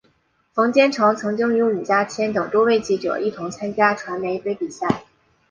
[0.55, 5.03] 冯坚成曾经与伍家谦等多位记者一同参加传媒杯比赛。